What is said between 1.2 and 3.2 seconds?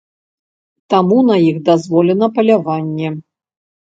на іх дазволена паляванне.